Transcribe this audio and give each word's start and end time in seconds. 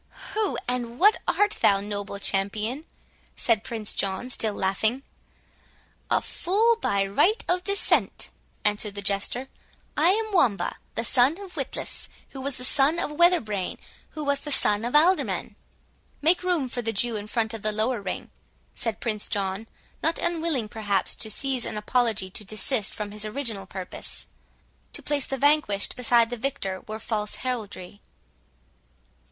"Who, 0.33 0.57
and 0.67 0.97
what 0.97 1.17
art 1.27 1.59
thou, 1.61 1.79
noble 1.79 2.17
champion?" 2.17 2.85
said 3.35 3.63
Prince 3.63 3.93
John, 3.93 4.31
still 4.31 4.55
laughing. 4.55 5.03
"A 6.09 6.21
fool 6.21 6.75
by 6.77 7.05
right 7.05 7.43
of 7.47 7.63
descent," 7.63 8.31
answered 8.65 8.95
the 8.95 9.03
Jester; 9.03 9.47
"I 9.95 10.09
am 10.09 10.33
Wamba, 10.33 10.77
the 10.95 11.03
son 11.03 11.37
of 11.39 11.55
Witless, 11.55 12.09
who 12.29 12.41
was 12.41 12.57
the 12.57 12.63
son 12.63 12.97
of 12.97 13.11
Weatherbrain, 13.11 13.77
who 14.09 14.23
was 14.23 14.39
the 14.39 14.51
son 14.51 14.85
of 14.85 14.95
an 14.95 15.03
Alderman." 15.03 15.55
"Make 16.19 16.41
room 16.41 16.67
for 16.67 16.81
the 16.81 16.91
Jew 16.93 17.15
in 17.15 17.27
front 17.27 17.53
of 17.53 17.61
the 17.61 17.71
lower 17.71 18.01
ring," 18.01 18.31
said 18.73 19.01
Prince 19.01 19.27
John, 19.27 19.67
not 20.01 20.17
unwilling 20.17 20.67
perhaps 20.67 21.13
to 21.13 21.29
seize 21.29 21.63
an 21.63 21.77
apology 21.77 22.31
to 22.31 22.43
desist 22.43 22.91
from 22.91 23.11
his 23.11 23.23
original 23.23 23.67
purpose; 23.67 24.25
"to 24.93 25.03
place 25.03 25.27
the 25.27 25.37
vanquished 25.37 25.95
beside 25.95 26.31
the 26.31 26.37
victor 26.37 26.81
were 26.87 26.97
false 26.97 27.35
heraldry." 27.45 28.01